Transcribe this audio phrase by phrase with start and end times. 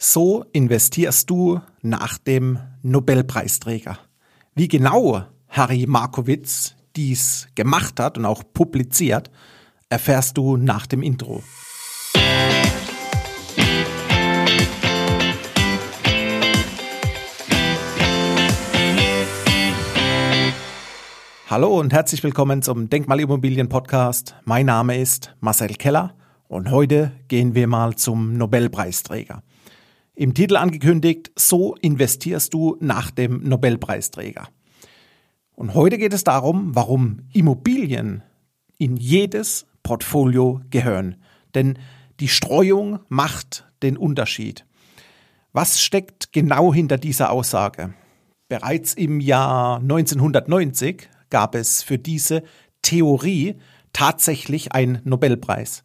[0.00, 3.98] So investierst du nach dem Nobelpreisträger.
[4.54, 9.28] Wie genau Harry Markowitz dies gemacht hat und auch publiziert,
[9.88, 11.42] erfährst du nach dem Intro.
[21.50, 24.36] Hallo und herzlich willkommen zum Denkmalimmobilien Podcast.
[24.44, 26.14] Mein Name ist Marcel Keller
[26.46, 29.42] und heute gehen wir mal zum Nobelpreisträger.
[30.18, 34.48] Im Titel angekündigt, so investierst du nach dem Nobelpreisträger.
[35.54, 38.24] Und heute geht es darum, warum Immobilien
[38.78, 41.22] in jedes Portfolio gehören.
[41.54, 41.78] Denn
[42.18, 44.66] die Streuung macht den Unterschied.
[45.52, 47.94] Was steckt genau hinter dieser Aussage?
[48.48, 52.42] Bereits im Jahr 1990 gab es für diese
[52.82, 53.54] Theorie
[53.92, 55.84] tatsächlich einen Nobelpreis.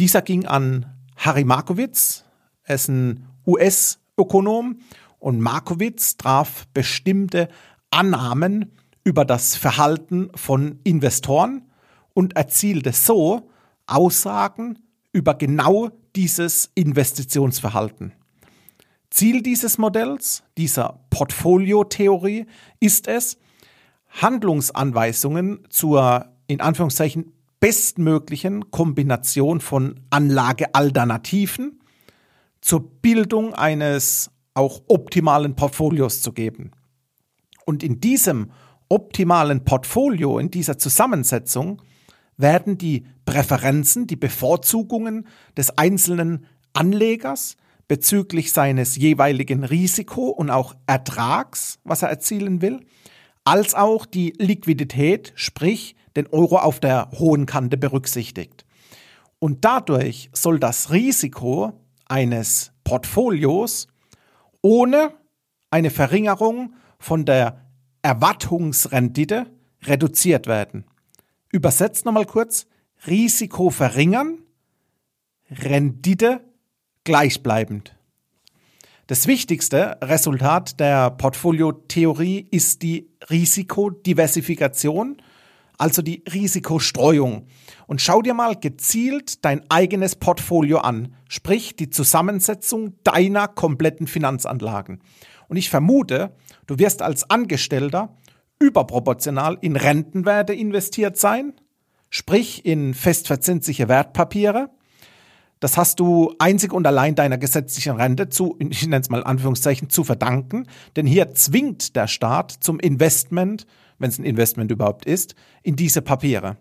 [0.00, 2.24] Dieser ging an Harry Markowitz,
[2.64, 4.80] er ist ein US-Ökonom
[5.18, 7.48] und Markowitz traf bestimmte
[7.90, 8.72] Annahmen
[9.04, 11.70] über das Verhalten von Investoren
[12.14, 13.50] und erzielte so
[13.86, 14.78] Aussagen
[15.12, 18.12] über genau dieses Investitionsverhalten.
[19.10, 22.46] Ziel dieses Modells, dieser Portfoliotheorie,
[22.80, 23.38] ist es,
[24.08, 31.81] Handlungsanweisungen zur in Anführungszeichen bestmöglichen Kombination von Anlagealternativen
[32.62, 36.70] zur Bildung eines auch optimalen Portfolios zu geben.
[37.66, 38.50] Und in diesem
[38.88, 41.82] optimalen Portfolio, in dieser Zusammensetzung,
[42.36, 47.56] werden die Präferenzen, die Bevorzugungen des einzelnen Anlegers
[47.88, 52.80] bezüglich seines jeweiligen Risiko und auch Ertrags, was er erzielen will,
[53.44, 58.64] als auch die Liquidität, sprich den Euro auf der hohen Kante berücksichtigt.
[59.38, 61.72] Und dadurch soll das Risiko
[62.06, 63.88] eines Portfolios
[64.60, 65.14] ohne
[65.70, 67.64] eine Verringerung von der
[68.02, 69.46] Erwartungsrendite
[69.82, 70.84] reduziert werden.
[71.50, 72.66] Übersetzt nochmal kurz,
[73.06, 74.38] Risiko verringern,
[75.50, 76.40] Rendite
[77.04, 77.96] gleichbleibend.
[79.06, 85.20] Das wichtigste Resultat der Portfoliotheorie ist die Risikodiversifikation
[85.82, 87.48] also die Risikostreuung.
[87.88, 95.00] Und schau dir mal gezielt dein eigenes Portfolio an, sprich die Zusammensetzung deiner kompletten Finanzanlagen.
[95.48, 96.36] Und ich vermute,
[96.68, 98.16] du wirst als Angestellter
[98.60, 101.52] überproportional in Rentenwerte investiert sein,
[102.10, 104.70] sprich in festverzinsliche Wertpapiere.
[105.62, 109.88] Das hast du einzig und allein deiner gesetzlichen Rente zu, ich nenne es mal Anführungszeichen,
[109.88, 113.66] zu verdanken, denn hier zwingt der Staat zum Investment
[114.02, 116.58] wenn es ein Investment überhaupt ist, in diese Papiere.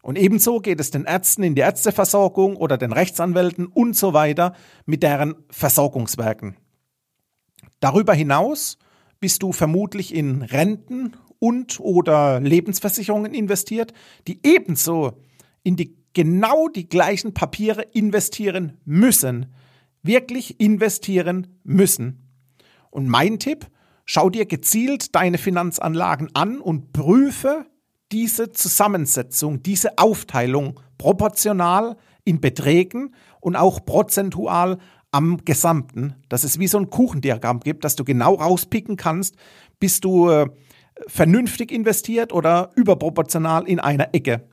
[0.00, 4.54] Und ebenso geht es den Ärzten in die Ärzteversorgung oder den Rechtsanwälten und so weiter
[4.86, 6.56] mit deren Versorgungswerken.
[7.80, 8.78] Darüber hinaus
[9.18, 13.92] bist du vermutlich in Renten und oder Lebensversicherungen investiert,
[14.28, 15.14] die ebenso
[15.62, 19.52] in die genau die gleichen Papiere investieren müssen.
[20.02, 22.28] Wirklich investieren müssen.
[22.90, 23.66] Und mein Tipp,
[24.06, 27.64] Schau dir gezielt deine Finanzanlagen an und prüfe
[28.12, 34.78] diese Zusammensetzung, diese Aufteilung proportional in Beträgen und auch prozentual
[35.10, 39.36] am Gesamten, dass es wie so ein Kuchendiagramm gibt, dass du genau rauspicken kannst,
[39.80, 40.46] bist du äh,
[41.06, 44.48] vernünftig investiert oder überproportional in einer Ecke.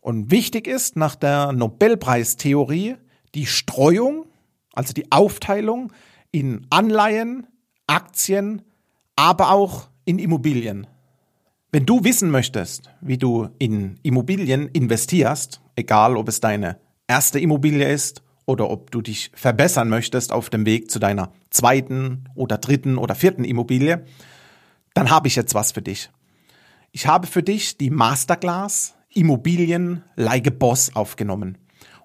[0.00, 2.96] Und wichtig ist nach der Nobelpreistheorie
[3.34, 4.26] die Streuung,
[4.72, 5.92] also die Aufteilung
[6.30, 7.46] in Anleihen,
[7.86, 8.62] Aktien,
[9.16, 10.86] aber auch in Immobilien.
[11.70, 17.90] Wenn du wissen möchtest, wie du in Immobilien investierst, egal ob es deine erste Immobilie
[17.92, 22.96] ist oder ob du dich verbessern möchtest auf dem Weg zu deiner zweiten oder dritten
[22.96, 24.04] oder vierten Immobilie,
[24.94, 26.10] dann habe ich jetzt was für dich.
[26.92, 31.58] Ich habe für dich die Masterclass Immobilien Like Boss aufgenommen,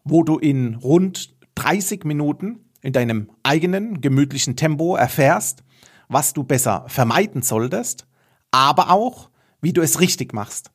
[0.04, 5.64] wo du in rund 30 Minuten in deinem eigenen gemütlichen Tempo erfährst,
[6.08, 8.08] was du besser vermeiden solltest,
[8.50, 9.30] aber auch,
[9.62, 10.72] wie du es richtig machst.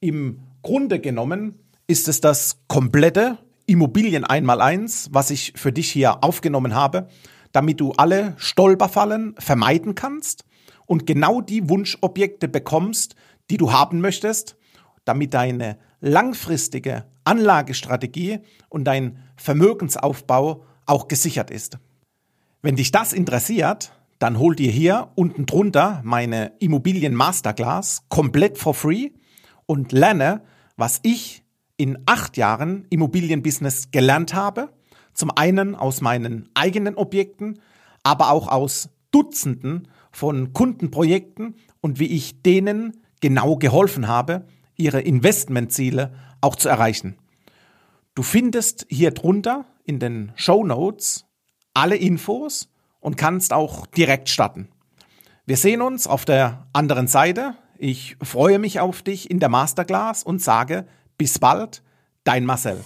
[0.00, 3.36] Im Grunde genommen ist es das komplette
[3.66, 7.08] Immobilien einmal eins, was ich für dich hier aufgenommen habe,
[7.52, 10.46] damit du alle Stolperfallen vermeiden kannst
[10.86, 13.14] und genau die Wunschobjekte bekommst,
[13.50, 14.56] die du haben möchtest,
[15.06, 21.78] damit deine langfristige Anlagestrategie und dein Vermögensaufbau auch gesichert ist.
[22.60, 28.74] Wenn dich das interessiert, dann hol dir hier unten drunter meine Immobilien Masterclass komplett for
[28.74, 29.10] free
[29.66, 30.42] und lerne,
[30.76, 31.42] was ich
[31.76, 34.70] in acht Jahren Immobilienbusiness gelernt habe,
[35.12, 37.60] Zum einen aus meinen eigenen Objekten,
[38.02, 46.12] aber auch aus Dutzenden von Kundenprojekten und wie ich denen genau geholfen habe, ihre Investmentziele
[46.40, 47.16] auch zu erreichen.
[48.14, 51.26] Du findest hier drunter in den Show Notes
[51.74, 52.68] alle Infos
[53.00, 54.68] und kannst auch direkt starten.
[55.44, 57.54] Wir sehen uns auf der anderen Seite.
[57.78, 60.86] Ich freue mich auf dich in der Masterclass und sage
[61.18, 61.82] bis bald,
[62.24, 62.82] dein Marcel.